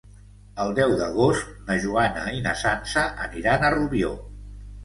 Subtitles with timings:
[0.63, 4.11] El deu d'agost na Joana i na Sança aniran a Rubió.